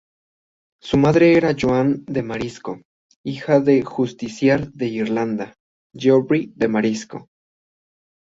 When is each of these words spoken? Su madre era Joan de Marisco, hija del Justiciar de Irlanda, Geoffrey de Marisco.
Su 0.81 0.97
madre 0.97 1.37
era 1.37 1.53
Joan 1.55 2.03
de 2.07 2.23
Marisco, 2.23 2.81
hija 3.23 3.59
del 3.59 3.83
Justiciar 3.85 4.71
de 4.71 4.87
Irlanda, 4.87 5.53
Geoffrey 5.93 6.51
de 6.55 6.67
Marisco. 6.67 7.27